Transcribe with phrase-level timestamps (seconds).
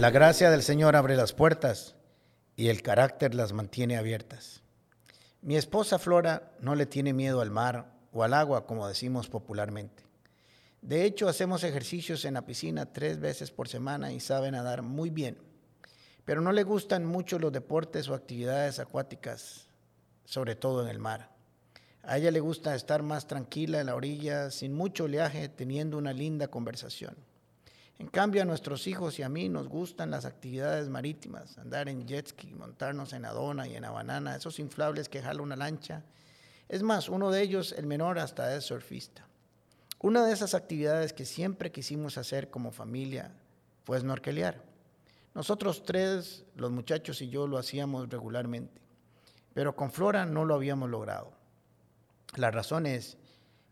[0.00, 1.94] La gracia del Señor abre las puertas
[2.56, 4.62] y el carácter las mantiene abiertas.
[5.42, 10.02] Mi esposa Flora no le tiene miedo al mar o al agua, como decimos popularmente.
[10.80, 15.10] De hecho, hacemos ejercicios en la piscina tres veces por semana y sabe nadar muy
[15.10, 15.36] bien.
[16.24, 19.68] Pero no le gustan mucho los deportes o actividades acuáticas,
[20.24, 21.28] sobre todo en el mar.
[22.04, 26.14] A ella le gusta estar más tranquila en la orilla, sin mucho oleaje, teniendo una
[26.14, 27.14] linda conversación.
[28.00, 32.06] En cambio, a nuestros hijos y a mí nos gustan las actividades marítimas, andar en
[32.06, 35.54] jet ski, montarnos en la dona y en la banana, esos inflables que jala una
[35.54, 36.02] lancha.
[36.70, 39.26] Es más, uno de ellos, el menor, hasta es surfista.
[39.98, 43.34] Una de esas actividades que siempre quisimos hacer como familia
[43.84, 44.64] fue snorkelear.
[45.34, 48.80] Nosotros tres, los muchachos y yo, lo hacíamos regularmente,
[49.52, 51.32] pero con Flora no lo habíamos logrado.
[52.34, 53.18] La razón es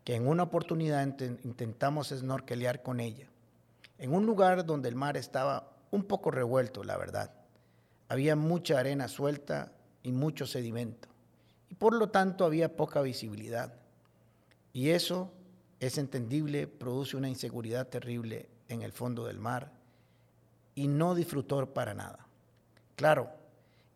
[0.05, 3.27] que en una oportunidad intentamos snorkelear con ella
[3.99, 7.33] en un lugar donde el mar estaba un poco revuelto, la verdad.
[8.09, 9.73] Había mucha arena suelta
[10.03, 11.09] y mucho sedimento,
[11.69, 13.75] y por lo tanto había poca visibilidad.
[14.73, 15.33] Y eso
[15.81, 19.73] es entendible, produce una inseguridad terrible en el fondo del mar
[20.75, 22.27] y no disfrutó para nada.
[22.97, 23.31] Claro,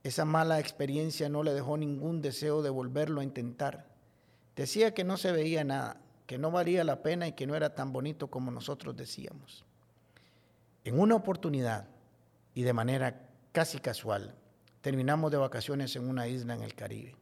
[0.02, 3.86] esa mala experiencia no le dejó ningún deseo de volverlo a intentar.
[4.56, 7.74] Decía que no se veía nada, que no valía la pena y que no era
[7.74, 9.64] tan bonito como nosotros decíamos.
[10.84, 11.88] En una oportunidad
[12.54, 14.34] y de manera casi casual,
[14.80, 17.16] terminamos de vacaciones en una isla en el Caribe.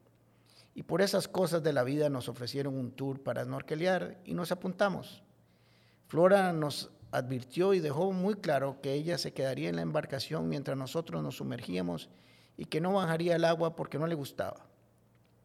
[0.75, 4.51] Y por esas cosas de la vida nos ofrecieron un tour para snorkelear y nos
[4.51, 5.23] apuntamos.
[6.07, 10.79] Flora nos advirtió y dejó muy claro que ella se quedaría en la embarcación mientras
[10.79, 12.09] nosotros nos sumergíamos
[12.57, 14.67] y que no bajaría el agua porque no le gustaba.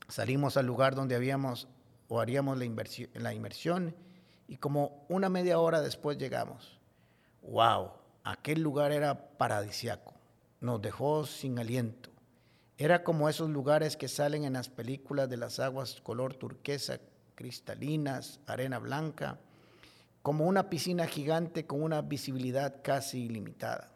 [0.08, 1.68] Salimos al lugar donde habíamos
[2.08, 2.66] o haríamos la,
[3.16, 3.96] la inmersión
[4.48, 6.80] y como una media hora después llegamos.
[7.42, 8.05] ¡Wow!
[8.26, 10.16] Aquel lugar era paradisiaco,
[10.60, 12.10] nos dejó sin aliento.
[12.76, 17.00] Era como esos lugares que salen en las películas de las aguas color turquesa,
[17.36, 19.38] cristalinas, arena blanca,
[20.24, 23.92] como una piscina gigante con una visibilidad casi ilimitada.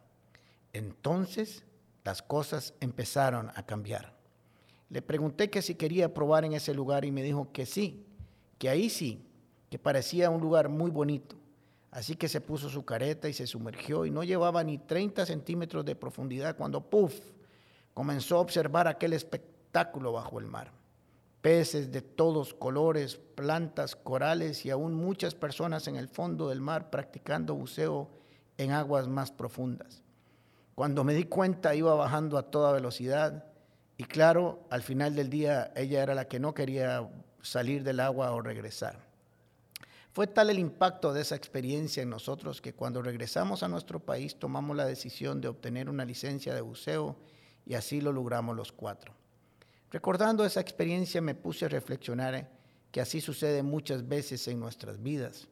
[0.73, 1.63] Entonces
[2.03, 4.13] las cosas empezaron a cambiar.
[4.89, 8.05] Le pregunté que si quería probar en ese lugar y me dijo que sí,
[8.59, 9.25] que ahí sí,
[9.71, 11.38] que parecía un lugar muy bonito.
[11.91, 15.83] Así que se puso su careta y se sumergió y no llevaba ni 30 centímetros
[15.85, 17.13] de profundidad cuando, ¡puf!,
[17.93, 20.71] comenzó a observar aquel espectáculo bajo el mar.
[21.41, 26.89] Peces de todos colores, plantas, corales y aún muchas personas en el fondo del mar
[26.89, 28.09] practicando buceo
[28.57, 30.03] en aguas más profundas.
[30.75, 33.45] Cuando me di cuenta iba bajando a toda velocidad
[33.97, 37.09] y claro, al final del día ella era la que no quería
[37.41, 39.08] salir del agua o regresar.
[40.19, 44.35] Fue tal el impacto de esa experiencia en nosotros que cuando regresamos a nuestro país
[44.35, 47.15] tomamos la decisión de obtener una licencia de buceo
[47.65, 49.13] y así lo logramos los cuatro.
[49.89, 52.51] Recordando esa experiencia me puse a reflexionar
[52.91, 55.47] que así sucede muchas veces en nuestras vidas.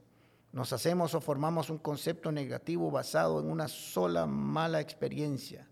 [0.52, 5.66] Nos hacemos o formamos un concepto negativo basado en una sola mala experiencia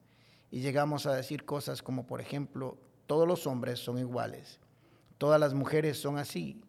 [0.51, 4.61] y llegamos a decir cosas como, por ejemplo, todos los hombres son iguales,
[5.17, 6.61] todas las mujeres son así,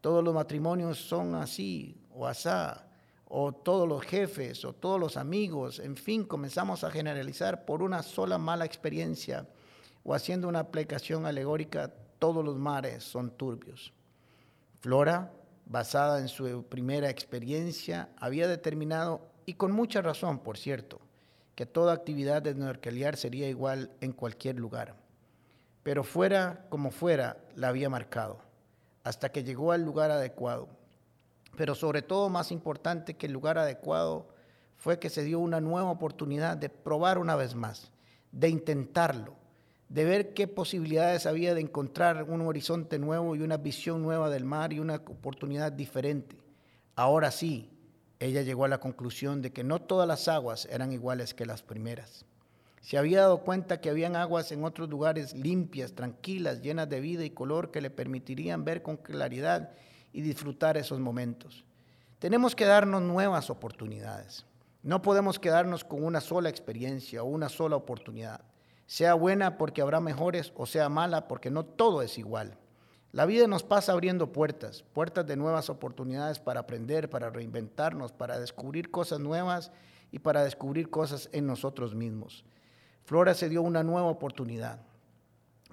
[0.00, 2.86] todos los matrimonios son así o asá,
[3.26, 8.02] o todos los jefes o todos los amigos, en fin, comenzamos a generalizar por una
[8.02, 9.46] sola mala experiencia
[10.02, 13.92] o haciendo una aplicación alegórica, todos los mares son turbios.
[14.80, 15.32] Flora,
[15.66, 21.00] basada en su primera experiencia, había determinado, y con mucha razón, por cierto,
[21.54, 24.96] que toda actividad de snorkelear sería igual en cualquier lugar.
[25.82, 28.49] Pero fuera como fuera, la había marcado
[29.04, 30.68] hasta que llegó al lugar adecuado.
[31.56, 34.28] Pero sobre todo, más importante que el lugar adecuado,
[34.76, 37.90] fue que se dio una nueva oportunidad de probar una vez más,
[38.32, 39.36] de intentarlo,
[39.90, 44.44] de ver qué posibilidades había de encontrar un horizonte nuevo y una visión nueva del
[44.44, 46.38] mar y una oportunidad diferente.
[46.96, 47.68] Ahora sí,
[48.20, 51.62] ella llegó a la conclusión de que no todas las aguas eran iguales que las
[51.62, 52.24] primeras.
[52.80, 57.24] Se había dado cuenta que habían aguas en otros lugares limpias, tranquilas, llenas de vida
[57.24, 59.72] y color que le permitirían ver con claridad
[60.12, 61.64] y disfrutar esos momentos.
[62.18, 64.46] Tenemos que darnos nuevas oportunidades.
[64.82, 68.40] No podemos quedarnos con una sola experiencia o una sola oportunidad.
[68.86, 72.56] Sea buena porque habrá mejores o sea mala porque no todo es igual.
[73.12, 78.38] La vida nos pasa abriendo puertas, puertas de nuevas oportunidades para aprender, para reinventarnos, para
[78.38, 79.70] descubrir cosas nuevas
[80.12, 82.44] y para descubrir cosas en nosotros mismos.
[83.04, 84.80] Flora se dio una nueva oportunidad.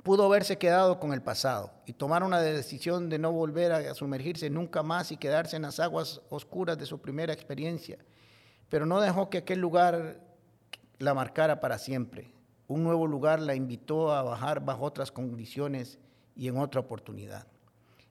[0.04, 4.50] Pudo haberse quedado con el pasado y tomar una decisión de no volver a sumergirse
[4.50, 7.98] nunca más y quedarse en las aguas oscuras de su primera experiencia,
[8.70, 10.22] pero no dejó que aquel lugar
[11.00, 12.32] la marcara para siempre.
[12.68, 16.00] Un nuevo lugar la invitó a bajar bajo otras condiciones
[16.36, 17.48] y en otra oportunidad.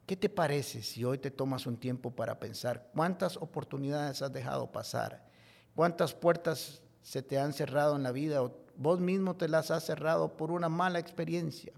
[0.07, 4.71] ¿Qué te parece si hoy te tomas un tiempo para pensar cuántas oportunidades has dejado
[4.71, 5.27] pasar?
[5.75, 9.85] ¿Cuántas puertas se te han cerrado en la vida o vos mismo te las has
[9.85, 11.73] cerrado por una mala experiencia?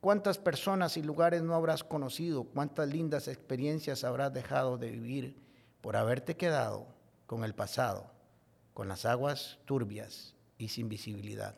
[0.00, 2.42] ¿Cuántas personas y lugares no habrás conocido?
[2.42, 5.36] ¿Cuántas lindas experiencias habrás dejado de vivir
[5.80, 6.88] por haberte quedado
[7.26, 8.10] con el pasado,
[8.74, 11.54] con las aguas turbias y sin visibilidad?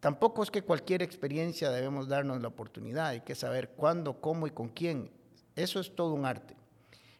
[0.00, 4.50] Tampoco es que cualquier experiencia debemos darnos la oportunidad, hay que saber cuándo, cómo y
[4.50, 5.10] con quién.
[5.56, 6.54] Eso es todo un arte.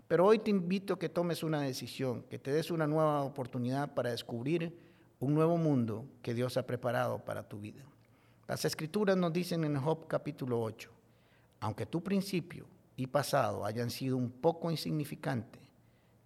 [0.08, 3.94] Pero hoy te invito a que tomes una decisión, que te des una nueva oportunidad
[3.94, 4.76] para descubrir
[5.18, 7.82] un nuevo mundo que Dios ha preparado para tu vida.
[8.46, 10.90] Las escrituras nos dicen en Job capítulo 8,
[11.60, 12.66] aunque tu principio
[12.96, 15.58] y pasado hayan sido un poco insignificante,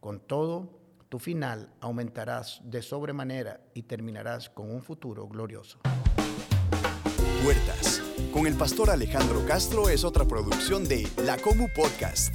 [0.00, 0.78] con todo
[1.08, 5.78] tu final aumentarás de sobremanera y terminarás con un futuro glorioso.
[7.44, 8.02] Puertas,
[8.32, 12.34] con el pastor Alejandro Castro es otra producción de La Comu Podcast.